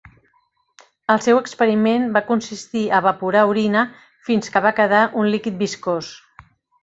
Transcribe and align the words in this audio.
El 1.15 1.19
seu 1.25 1.41
experiment 1.41 2.07
va 2.15 2.23
consistir 2.29 2.81
a 2.87 3.01
evaporar 3.05 3.43
orina 3.51 3.83
fins 4.29 4.53
que 4.55 4.65
va 4.69 4.75
quedar 4.79 5.05
un 5.25 5.29
líquid 5.35 5.61
viscós. 5.63 6.11